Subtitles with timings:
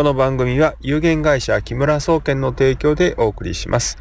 [0.00, 3.98] この番組は有限会社木村総研の提供でお送りします。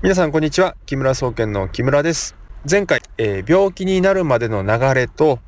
[0.00, 0.74] 皆さんこんにちは。
[0.86, 2.34] 木村総研の木村です。
[2.68, 5.40] 前回、えー、病気になるまでの流れと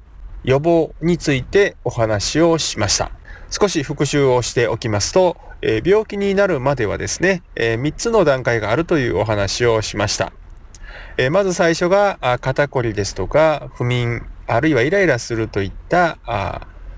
[0.45, 3.11] 予防についてお話をしました。
[3.49, 10.31] 少し復習をしておきますと、えー、病気になるまではですね、えー、3つの段階があるというお話をしました。
[11.17, 16.19] えまず最初が肩こりですとか不眠、あるいはイライラするといった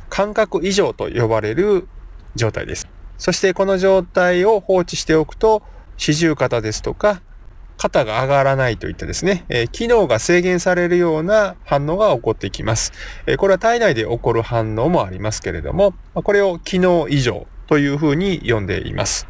[0.08, 1.86] 感覚異常と呼ばれる
[2.38, 2.88] 状態です。
[3.18, 5.62] そしてこの状態を放置しておくと
[5.98, 7.20] 四十肩ですとか
[7.78, 12.92] 肩が上がらないといったですね、えー、機能が制限されるような反応が起こってきます。
[13.26, 19.28] えー、これは体内で起こる反応もありますけれども、これを機能異常というふうに呼んでいます。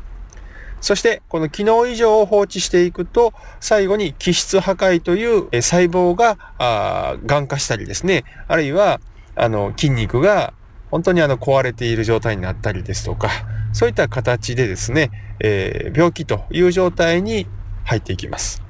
[0.81, 9.01] そして、この機能異常を放置していくと、最後に気質破壊という細胞が、あがん化したりですね、あるいは、
[9.35, 10.55] あの、筋肉が
[10.91, 13.31] 本当にあの壊れている状態になったりですとか、
[13.73, 17.47] そういった形でですね、えー、病気という状態に
[17.85, 18.63] 入っていきます。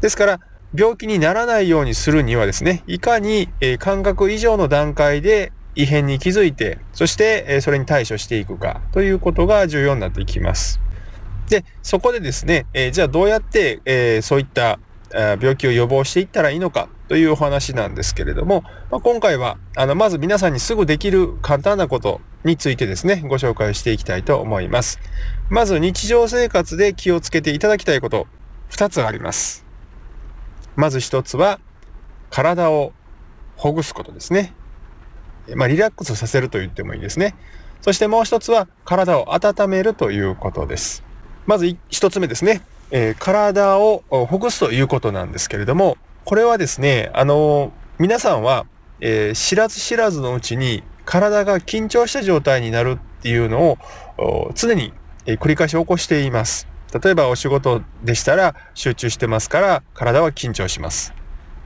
[0.00, 0.40] ですから、
[0.76, 10.80] 病気にならないようにするにはですね、いかに、え感覚以上の段階で異変に気づいて、そして、えそれに対処していくかということが重要になっていきます。
[11.48, 14.80] で、そこでですね、えじゃあどうやって、えそういった
[15.14, 25.00] 病気を予防していったらいいのかというお話なんですけれども、まあ、今回はあのまず皆さんにすぐできる簡単なことについてですね、ご紹介していきたいと思います。
[25.48, 28.26] まず日常生活で気をつけていただきたいこと、
[28.70, 29.64] 2つあります。
[30.76, 31.58] まず1つは、
[32.30, 32.92] 体を
[33.56, 34.52] ほぐすことですね。
[35.54, 37.34] まあ、リラックスさせると言ってもいいですね。
[37.80, 41.02] そしてもう1つは、体を温めるということです。
[41.46, 42.60] まず1つ目ですね。
[42.96, 48.66] え、体をほぐすということなんですけれども、これはですね、あの、皆さんは、
[49.00, 53.76] えー、知らず知らずのうちに体が緊張した状態になるっていうの
[54.16, 54.92] を常に
[55.26, 56.68] え繰り返し起こしています。
[57.02, 61.12] 例えばお仕事でしたら集中してますから体は緊張します。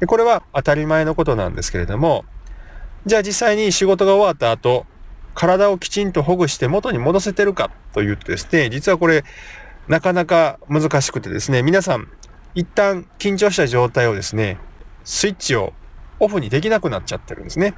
[0.01, 2.25] でこれは当たり前のことなんですけれども、
[3.05, 4.87] じゃあ実際に仕事が終わった後、
[5.35, 9.25] 体をきちんとほぐして元に戻せてるかと言ってですね、実はこれ
[9.89, 12.09] なかなか難しくてですね、皆さん
[12.55, 14.59] 一旦緊張した状態をですね、
[15.05, 15.73] スイッチを
[16.21, 17.75] オフにできなくなっちゃってるんですね。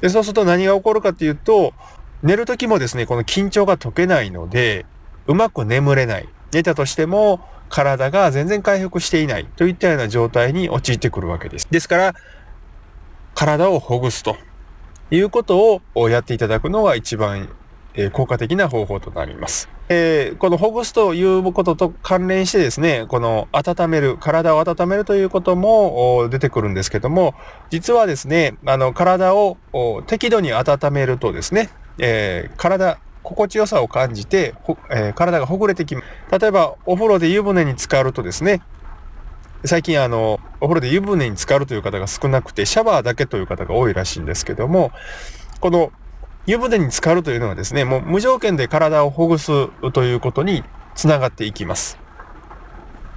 [0.00, 1.72] で、そうすると何が起こるかっていうと、
[2.22, 4.84] 寝る時もですね、この緊張が解けないので、
[5.26, 6.28] うまく眠れない。
[6.52, 11.66] 寝たとしても、体が全然回復していないといったような状態に陥ってくるわけです。
[11.70, 12.14] ですから、
[13.34, 14.36] 体をほぐすと
[15.10, 17.48] いうことをやっていただくのが一番
[18.12, 19.70] 効果的な方法となります。
[19.92, 27.34] えー、このほぐすということと関連してですね、この温める、体を温めるということも出てくるんですけども、
[27.68, 29.58] 実はですね、あの、体を
[30.06, 34.54] 適度に温めるとですね、えー、体、心地よさを感じて、
[34.90, 36.40] えー、体がほぐれてきます。
[36.40, 38.62] 例えば、お風呂で湯船に浸かるとですね、
[39.64, 44.90] 最近あの、お風呂で湯船に浸かるという方が少なくて、シャワーだけという方が多いらしいんですけども、
[45.60, 45.92] この
[46.46, 50.64] 湯船に浸かるというのはですね、もう無条件で体をほぐすということに
[50.94, 51.98] つながっていきます。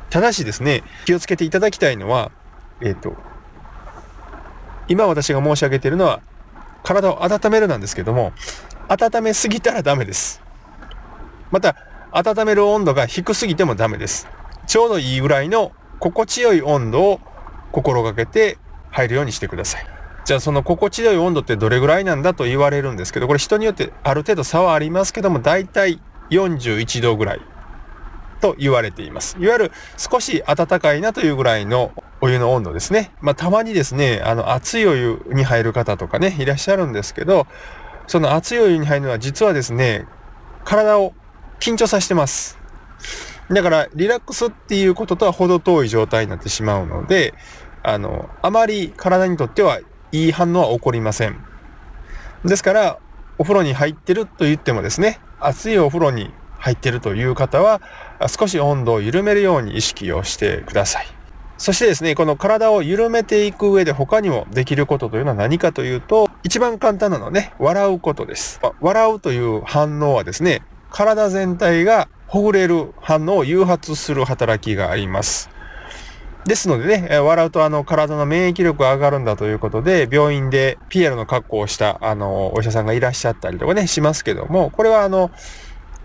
[0.09, 2.31] ただしですね、気をつけていただきたいのは、
[2.81, 3.15] えっ、ー、と、
[4.87, 6.21] 今私が申し上げているのは、
[6.83, 8.31] 体を温めるなんですけども、
[8.87, 10.41] 温めすぎたらダメです。
[11.49, 11.75] また、
[12.11, 14.27] 温める温度が低すぎてもダメです。
[14.67, 17.19] ちょうどいいぐらいの心地よい温度を
[17.71, 18.57] 心がけて
[18.91, 19.94] 入るようにしてください。
[20.25, 27.41] じゃあその心地よい温度ってどれぐらいなんだと言われるんですけど、これ人によってある程度差はありますけども、だいたい41度ぐらい
[28.41, 29.37] と言われています。
[29.39, 31.91] いわゆる少し暖かいなというぐらいの
[32.21, 33.11] お湯の温度ですね。
[33.21, 37.45] まあたまにですね、あの熱いお湯に入る方とかね、いらっしゃるんですけど、
[38.07, 40.07] その熱いお湯に入るのは実はですね、
[40.63, 41.13] 体を
[41.59, 42.57] 緊張させてます。
[43.51, 47.35] だからリラックスっていうこととは程遠い状態になってしまうので、
[47.83, 49.79] あの、あまり体にとっては
[50.15, 51.37] いい反応は起こりません。
[52.45, 52.99] ですから、
[53.37, 57.81] お風呂に入ってると言ってもですね、熱いお風呂に入ってるという方は、
[58.27, 61.07] 少し温度を緩めるように意識をしてください。
[61.57, 68.59] そしてですね、この体を緩めていく上で他にもできることというのは何かというと、一番簡単なのはね、笑うことです。
[68.81, 75.49] 笑うという反応はですね、体全体がほぐれる反応を誘発する働きがあります。
[76.45, 85.31] ですのでね、笑うとあの体の免疫力が上がるんだということで、病院でピエロの格好をしたあのお医者さんがいらっしゃったりとかね、しますけども、これはあの、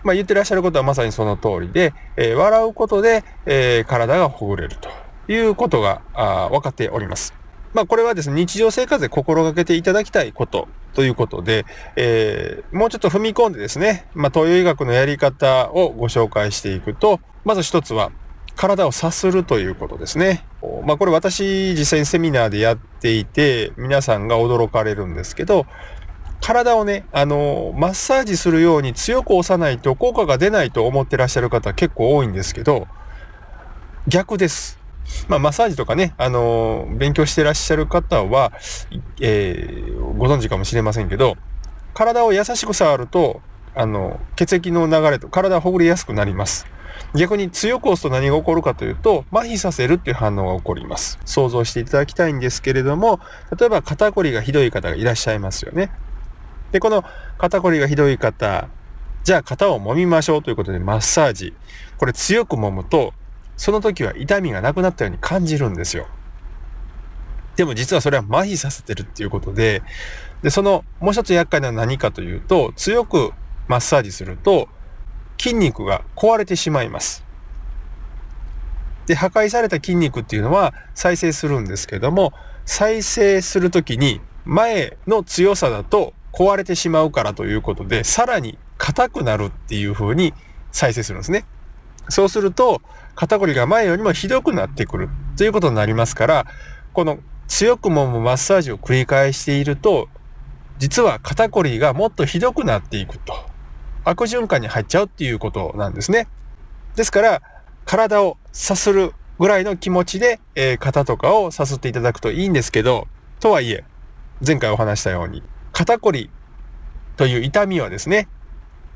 [0.03, 4.89] まあ、言ってらっしゃることはまさにその通りで、えー、笑うことで、えー、体がほぐれると
[5.31, 6.01] いうことが
[6.49, 7.35] 分かっております。
[7.73, 18.11] まあこれはですね、日常生活で心がけていただきたいことということで、えー、もうちょっと踏み込んでですね、まあ、東洋医学のやり方をご紹介していくと、まず一つは、
[18.61, 20.45] 体をさするということですね。
[20.85, 25.65] まあ、これ私実際にセミナーでやっていて、皆さんが驚かれるんですけど、
[26.41, 32.87] 体をね、あの、マッサージするように強く押さないと効果が出ないと思ってらっしゃる方結構多いんですけど、
[34.07, 34.77] 逆です。
[35.27, 38.53] まあ、マッサージとかね、あの勉強してらっしゃる方は、
[39.19, 41.35] えー、ご存知かもしれませんけど、
[41.95, 43.41] 体を優しく触ると、
[43.73, 46.67] あの、血液の流れと体がほぐれやすくなります。
[47.13, 51.19] 逆に強く押すと何が起こるかというと、麻痺させるっていう反応が起こります。
[51.25, 53.19] 想像していただきたいんですけれども、
[53.57, 55.91] 例えば肩こりがひどい方がいらっしゃいますよね。
[56.71, 57.03] で、この
[57.37, 58.69] 肩こりがひどい方、
[59.23, 61.53] じゃあ肩を揉みましょうということでマッサージ。
[61.97, 63.13] これ強く揉むと、
[63.57, 66.07] その時は痛みがなくなったように感じるんですよ。
[67.57, 69.83] でも実はそれは麻痺させてるっていうことで、
[70.41, 73.33] で、そのもう一つ厄介なのは何かというと、強く
[73.67, 74.69] マッサージすると
[75.41, 77.23] 筋肉が壊れてしまいます。
[79.07, 82.31] で、破壊された筋肉っていうのは再生するんですけども、
[82.67, 90.35] 再生するときに前の強さだと壊れてしまうからということで、さらに硬くなるっていう風に
[90.71, 91.45] 再生するんですね。
[92.07, 92.83] そうすると、
[93.15, 96.45] 肩こりが前よりもひどくなってくるということになりますから、
[96.93, 97.17] この
[97.47, 100.07] 強く揉むマッサージを繰り返していると、
[100.77, 103.50] 実は肩こりがもっとひどくなっていくと。
[104.03, 106.27] 悪循環に入っちゃうっていうことなんですね。
[106.95, 107.41] ですから、
[107.85, 113.07] 体をさするぐらいの気持ちで、えー、肩とかをさすっていただくといいんですけど、
[113.39, 113.83] とはいえ、
[114.45, 116.29] 前回お話したように、肩こり
[117.17, 118.27] という痛みはですね、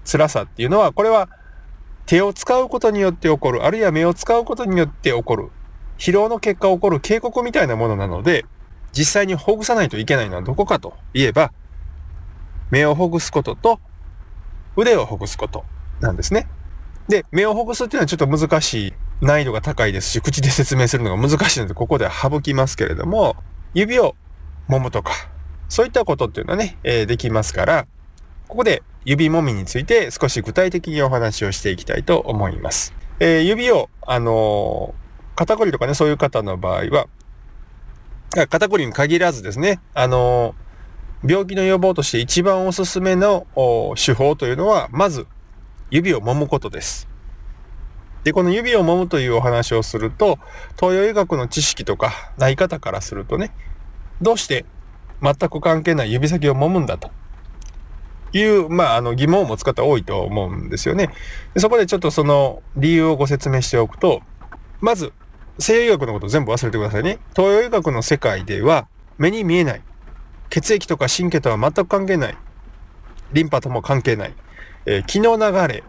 [0.05, 1.29] 辛さっていうのは、これは
[2.05, 5.49] 手を使うことによって起こる、あるいは目を使うことによって起こる、
[5.97, 8.45] 疲労の結果起こる警告みたいなものなので、
[8.91, 11.51] 実際にほぐさないといけないのはどこかといえば、
[12.71, 13.79] 目をほぐすことと
[14.75, 15.63] 腕をほぐすこと
[15.99, 16.47] なんですね。
[17.07, 23.35] で、目をほぐすっていうのはちょっと難しい、難易度が高いですし、口で説明するのが難しいので、ここでは省きますけれども、
[23.73, 24.15] 指を
[24.67, 25.11] 揉むとか、
[25.69, 27.87] そういったことっていうのはね、えー、できますから、
[28.47, 32.93] ここで指もみについて少し具体的にお話をしていきたいと思います。
[33.19, 37.07] えー、指を、あのー、肩こりとかね、そういう方の場合は、
[38.49, 40.64] 肩こりに限らずですね、あのー、
[41.23, 43.47] 病気の予防として一番おすすめの
[43.95, 45.27] 手法というのは、まず
[45.89, 47.07] 指を揉むことです。
[48.23, 50.39] で、この指を揉むというお話をすると、
[50.79, 53.51] 東洋医学の知識とかない方からするとね、
[54.21, 54.65] どうして
[55.21, 57.11] 全く関係ない指先を揉むんだと
[58.33, 61.09] いう、まあ、あの疑問を持つ方多いと思うんですよね。
[61.57, 64.21] そこでちょっとその理由をご説明しておくと、
[64.81, 65.13] まず、
[65.57, 67.19] 西洋医学のこと全部忘れてくださいね。
[67.35, 69.81] 東洋医学の世界では目に見えない。
[70.49, 72.37] 血液とか神経とは全く関係ない。
[73.33, 74.33] リンパとも関係ない。
[74.85, 75.83] えー、気の流れ、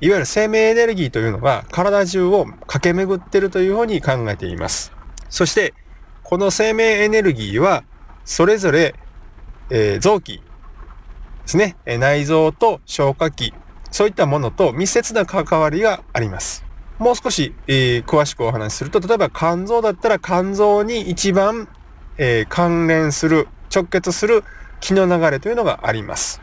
[0.00, 4.92] いわゆる生命エネルギーというのが体中を駆け巡っているというふうに考えています。
[5.28, 5.74] そして、
[6.22, 7.84] この生命エネルギーは、
[8.24, 8.94] それぞれ、
[9.70, 10.42] えー、臓器
[11.48, 13.54] ですね、内臓と消化器、
[13.90, 16.62] そういったものと密接な関わりがあります。
[16.98, 21.66] もう少し、えー、詳しくお話しすると、例えば肝臓だったら肝臓に一番、
[22.18, 24.44] えー、関連する、直結する
[24.80, 26.40] 気の流れというのがあります。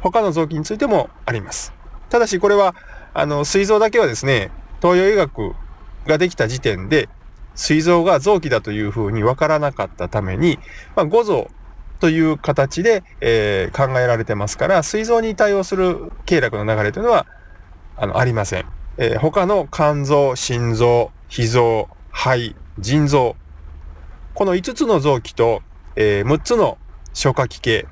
[0.00, 1.72] 他の臓器についてもあります。
[2.08, 2.74] ただしこれは、
[3.14, 5.54] あの、膵臓だけはですね、東洋医学
[6.06, 7.08] ができた時点で、
[7.54, 10.58] 膵臓が臓器だというふうに分からなかったために、
[10.94, 11.50] まあ、五臓
[11.98, 17.26] という形で、えー、考えられてますから、膵臓に対応する経絡の流れというのは、
[17.96, 18.66] あの、ありません。
[18.96, 23.36] えー、他の肝臓、心臓、脾臓、肺、腎臓、
[24.34, 25.62] この5つの臓器と、
[26.00, 26.78] えー、6つの
[27.12, 27.88] 消化器系、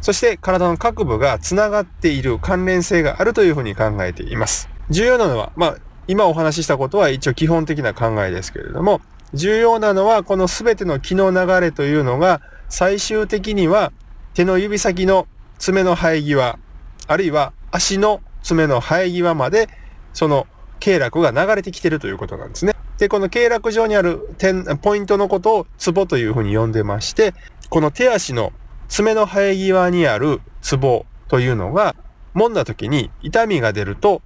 [0.00, 4.70] そして体の各部がつながっている関連性があるというふうに考えています。
[4.88, 5.76] 重要なのは、まあ、
[6.08, 9.02] 今お話ししたことは一応基本的な考えですけれども、
[9.34, 13.92] 重要なのはこの全ての気の流れというのが最終的には
[14.32, 15.26] 手の指先の
[15.58, 16.58] 爪の生え際、
[17.06, 19.68] あるいは足の爪の生え際まで
[20.14, 20.46] その
[20.80, 22.74] 経絡が流れてきてるということなんですね。
[22.98, 27.34] で、この経絡上にある点、ポイントのことをツボというふうに呼んでまして、
[27.70, 28.52] この手足の
[28.88, 31.96] 爪の生え際にあるツボというのが、
[32.34, 34.20] 揉んだ時に痛みが出ると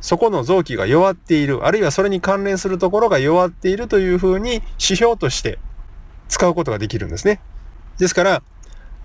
[0.00, 5.58] そこの臓器が弱っている、あるいはそれに関連するところが弱っているというふうに指標として
[6.28, 7.40] 使うことができるんですね。
[7.98, 8.42] ですから、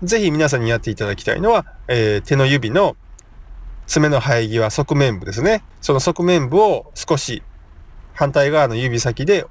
[0.02, 2.96] ぜひ皆さんにやっていただきたいのは、えー、手の指の
[3.86, 5.62] 爪の生え際側面部ですね。
[5.80, 7.42] その側面部を少し
[8.14, 9.46] 反対側の指先で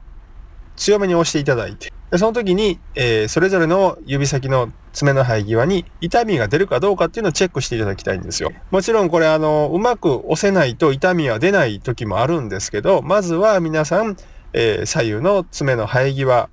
[0.76, 8.52] 強めに押していただいて、その時に、えー、それぞれの指先の爪の生え際に痛みが出るかどうかっていうのをチェックしていただきたいんですよ。
[8.70, 14.18] もちろんこれあの、うまく押せないと痛みは出ない時もあるんですけど、まずは皆さん、
[14.54, 16.50] えー、左右の爪の生え際、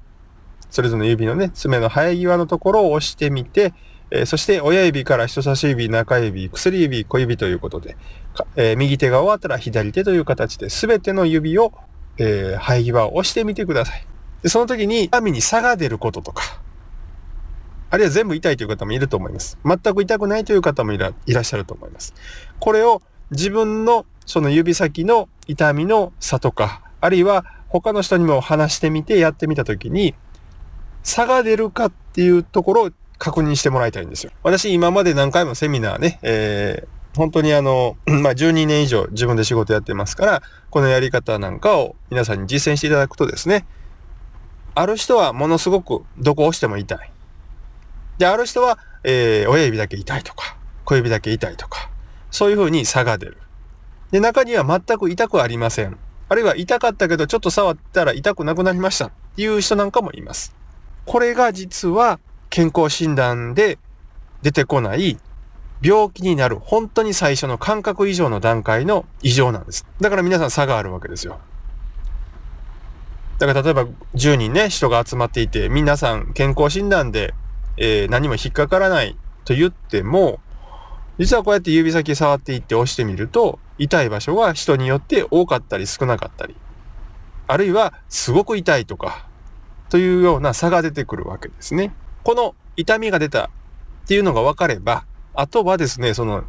[0.70, 3.74] それぞれの指のね、爪の生え際のところを押してみて、
[4.10, 7.96] えー、そして親指から人差し指、中指、薬指、小指ということで、
[8.56, 11.72] えー、右手が終わったら左手という形で全ての指を、
[12.18, 14.06] えー、生え際を押してみてください。
[14.42, 16.42] で、その時に痛みに差が出ることとか、
[17.90, 19.58] あるいは全部痛いという方もいると思います。
[19.64, 22.14] 全く痛くないという方もいらっしゃると思います。
[22.60, 30.14] これを自分のその指先の痛みの差とか、あるいは他の人にも話してみてやってみたときに、
[31.02, 34.32] 差が出るかっていうところを確認してもらいたいんですよ。
[34.42, 43.66] 私今まで何回もセミナーね、えー、本当にあの、 まあ、12年以上自分で仕事やってますから、このやり方なんかを皆さんに実践していただくとですね、
[44.74, 47.10] ある人はものすごくどこを押しても痛い。
[48.18, 51.90] で、ある人は、えー、親指だけ痛いとか、小指だけ痛いとか、
[52.30, 53.38] そういう風に差が出る。
[54.10, 55.98] で、中には全く痛くありません。
[56.28, 60.54] あるいは痛かったけどちょっと触ったら痛くなくなりましたっていう人なんかもいます。
[61.06, 62.20] これが実は
[62.50, 63.78] 健康診断で
[64.42, 65.18] 出てこない
[65.82, 69.86] 病気になる本当に最初の感覚異常の段階の異常なんです。
[70.00, 71.38] だから皆さん差があるわけですよ。
[73.38, 77.34] だから例えば10人ね、人が集まっていて、皆さん健康診断で、
[77.76, 80.40] えー、何も引っかからないと言っても、
[81.18, 86.56] 実はこうやって指先触っていって押してみると、痛い場所が人によって多かったり少なかったり、
[87.46, 89.28] あるいはすごく痛いとか、
[89.88, 91.94] というような差が出てくるわけですね。
[92.22, 93.50] この痛みが出たっ
[94.08, 96.44] ていうのが分かれば、あとはですね、その、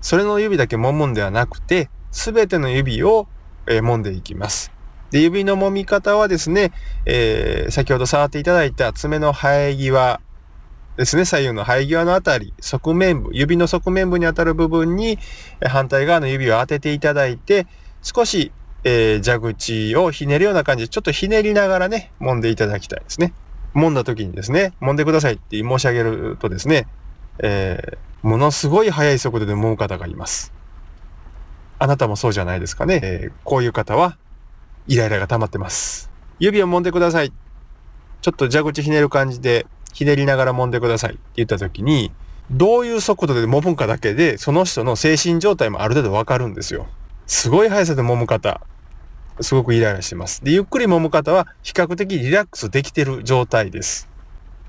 [0.00, 3.26] それの指だけ揉むんではなくて、すべての指を、
[3.66, 4.72] えー、揉んでいきます。
[5.10, 6.72] で、指の揉み方はですね、
[7.06, 10.20] えー、先ほど触っていただいた爪の生え際
[10.96, 15.18] ですね、左右の生え際のあたり、側面部、指の側面部にあたる部分に、
[15.66, 17.66] 反対側の指を当てていただいて、
[18.02, 18.52] 少し、
[18.84, 23.32] えー、蛇口をひねるような感じで、ちょっとひねりながらね、揉んでいただきたいですね。
[23.74, 26.86] 揉んだ時にですね、揉んでくださいって申し上げるとですね、
[27.38, 30.52] えー、ものすごい速い速度で揉む方がいます。
[31.78, 33.00] あなたもそうじゃないですかね。
[33.02, 34.16] えー、こういう方は、
[34.86, 36.10] イライラが溜まってます。
[36.38, 37.32] 指を揉んでください。
[38.22, 42.12] ちょっと蛇口ひねる感じで、ひねりながら揉んでくださいって言った時に、
[42.50, 46.86] どういう速度で揉むかだけで、その人の精神状態もある程度わかるんですよ。
[47.26, 48.60] すごい速さで揉む方、
[49.40, 50.44] すごくイライラしてます。
[50.44, 54.08] で、ゆっくり揉む方は比較的リラックスできてる状態です。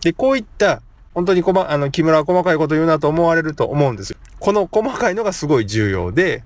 [0.02, 0.82] で、こういった、
[1.14, 4.18] 本当に細、あの、木村は細かいこと言うなと思われると思うんですよ。
[4.40, 6.44] この細かいのがすごい重要で、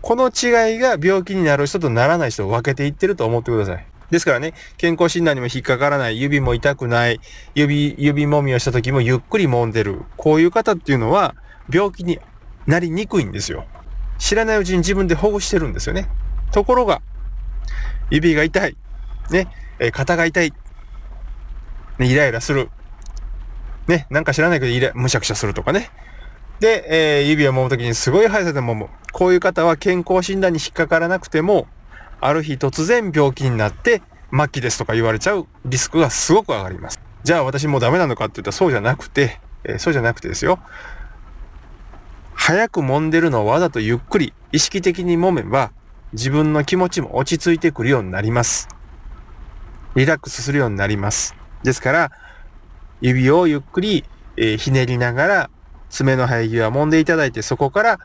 [0.00, 3.86] この違いが病気になる人とならない人を分けていってると思ってください。
[4.10, 7.20] ですからね、健康診断にも引っかからない、指も痛くない、
[7.54, 10.02] 指、指もみをした時もゆっくり揉んでる。
[10.16, 11.34] こういう方っていうのは、
[11.72, 12.20] 病気に
[12.66, 13.64] なりにくいんですよ。
[14.18, 16.08] 知らないうちに自分で保護してるんですよね。
[16.52, 17.02] ところが、
[18.10, 18.76] 指が痛い。
[19.30, 20.52] ね、え肩が痛い。
[21.98, 22.70] ね、イライラする。
[23.86, 25.90] ね、なんか知らないけどイラ、むしゃくしゃするとかね。
[26.60, 28.88] で、えー、指を揉むときにすごい速さで揉む。
[29.12, 31.66] こういう方は健康診断に引っかからなくても、
[32.20, 37.00] ある日突然病気になって末期ですとか言われちゃうリスクがすごく上がります。
[37.22, 40.58] じゃあ私もうダメなのかって言ったらそうじゃなくて、えー、そうじゃなくてですよ。
[42.34, 45.72] 早く揉んでるのをわざとゆっくり意識的に揉めば
[46.14, 48.68] 自分の気持ちも落ち着いてくるようになります。
[49.96, 51.34] リラックスするようになります。
[51.64, 52.12] ですから、
[53.00, 54.04] 指をゆっくり、
[54.36, 55.50] え、ひねりながら
[55.90, 58.00] 爪の生え際揉んでいただいてそこから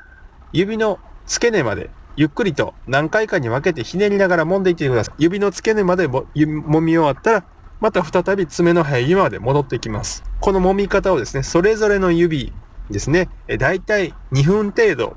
[0.54, 5.16] 指の付け根までゆっくりと何回かに分けてひねりながら揉んでいってください。
[5.24, 7.46] 指の付け根までも揉み終わったら、
[7.80, 10.24] また再び爪の生え際まで戻ってきます。
[10.40, 12.52] この揉み方をですね、それぞれの指
[12.90, 15.16] ですね、だいたい2分程度、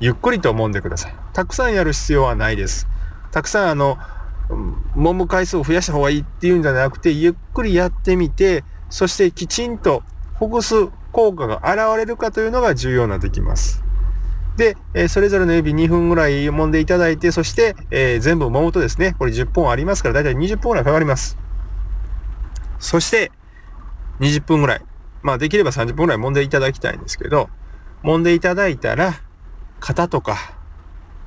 [0.00, 1.14] ゆっくりと揉んでください。
[1.32, 2.88] たくさんやる必要はないです。
[3.30, 3.98] たくさんあの、
[4.96, 10.02] 揉む回数を増やした方がいいっていうんじゃなくて、ゆっくりやってみて、そしてきちんと
[10.34, 13.82] ほぐす効果が現れるかというのが重要になってきます。
[14.56, 21.36] で、えそれぞれの指2分ぐらい揉んでいただいて、そして、えー、全部揉むとですね、これ10本ありますから、だいたい20分ぐらいかかります。
[22.78, 23.32] そして、
[24.20, 24.82] 20分ぐらい。
[25.22, 27.48] まあ、できれば30分ぐらい揉んでいただきたいんですけど、
[28.04, 29.14] 揉んでいただいたら、
[29.84, 30.38] 肩とか、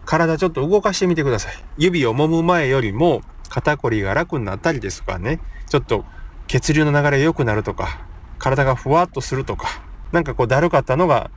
[0.04, 1.54] 体ちょっと動かしてみてください。
[1.78, 6.06] 指を揉む前よりも、肩こりが楽になったりですとかね、ちょっと
[6.48, 8.00] 血流の流れ良くなるとか、
[8.40, 9.68] 体がふわっとするとか、
[10.12, 11.30] なんかこうだるかったのが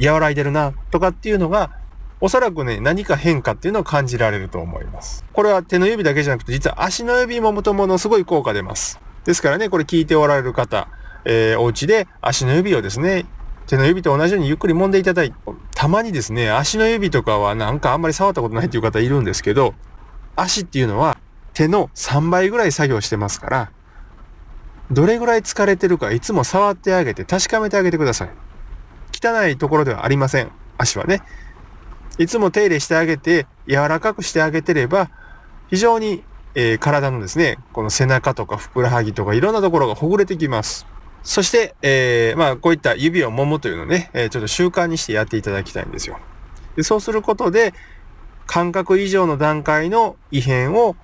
[0.00, 1.72] 和らいでるなとかっていうのが、
[2.20, 5.24] おそらくね、何か変化っていうのを感じられると思います。
[5.32, 9.00] これは手の指だけじゃなくて、実は足の指ももとものすごい効果出ます。
[9.24, 10.86] ですからね、これ聞いておられる方、
[11.24, 13.26] えー、お家で足の指をですね、
[13.66, 15.36] 手の指と同じようにゆっくり揉んでいただいて、
[15.74, 19.74] たまにですね、足の指とかはなんかあんまり触ったことないっていう方いるんですけど、
[20.36, 21.18] 足っていうのは
[21.54, 23.70] 手の3倍ぐらい作業してますから、
[24.90, 28.30] どれぐらい疲れてるかいつも触ってあげて確かめてあげてください。
[29.12, 30.50] 汚いところではありません。
[30.78, 31.22] 足はね。
[32.18, 35.10] いつも手入れしてあげて、柔らかくしてあげてれば、
[35.70, 36.22] 非常に、
[36.54, 40.86] えー、体のですね、この背中とかふくらはぎとかいろんなところがほぐれてきます。
[41.22, 46.18] そして、えー、まあ、こういった指を揉むというのをね、えー、ちょっと習慣にしてやっていただきたいんですよ。
[46.76, 47.74] でそうすることで、
[48.46, 50.96] 感覚以上の段階の異変を、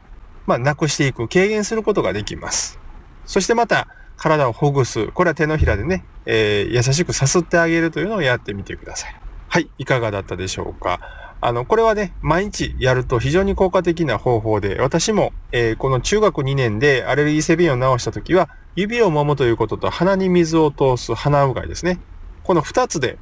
[0.47, 2.79] まあ、なくしていく、軽減することができます。
[3.27, 5.09] そしてまた、体をほぐす。
[5.09, 9.15] これは手のひらでね、えー、優しくさすってあげるというのをやってみてください。
[9.49, 11.01] はい、いかがだったでしょうか。
[11.41, 18.49] あの、これはね、毎日やると非常に効果的な方法で、私も、えー、この中学2年でアレルギー性鼻炎を治した時は、
[18.79, 21.99] 指を揉むということと鼻に水を通す鼻うがいですね。
[22.45, 23.19] この2つで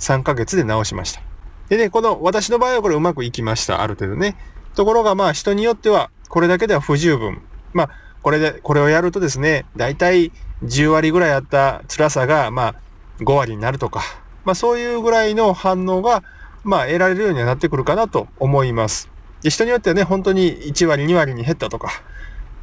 [0.00, 1.22] 3ヶ月で治しました。
[1.68, 3.82] でね、この私の場合はこれうまくいきました。
[3.82, 4.36] ある程度ね。
[4.74, 7.40] ところがまあ人によってはこれだけでは不十分。
[7.72, 7.90] まあ
[8.22, 10.32] これで、これをやるとですね、だいたい
[10.64, 12.74] 10割ぐらいあった辛さがまあ
[13.20, 14.02] 5割になるとか、
[14.44, 16.24] まあそういうぐらいの反応が
[16.64, 19.08] まあ得られるようにはなってくるかなと思います。
[19.42, 21.90] で人によってはね、本当に1割2割に減ったとか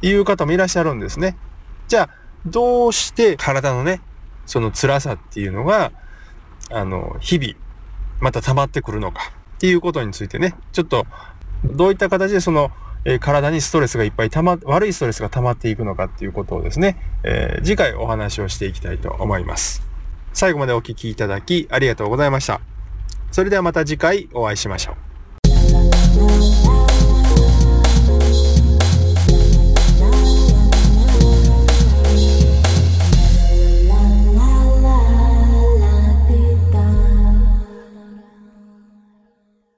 [0.02, 1.38] いう方もいらっしゃるんですね。
[1.88, 4.00] じゃあ、どうして体のね、
[4.46, 5.92] その辛さっていうのが、
[6.70, 7.54] あの、日々、
[8.20, 11.06] また溜まってくるのかっていうことについてね、ちょっと、
[11.64, 12.70] どういった形でその、
[13.06, 19.82] えー、体にストレスがいっぱい溜ま、悪いストレスが溜まっていくのかっていうことをですね、えー、次回お話をしていきたいと思います。
[20.32, 22.60] 最後までお聴きいただきありがとうございました。
[23.30, 26.83] それではまた次回お会いしましょう。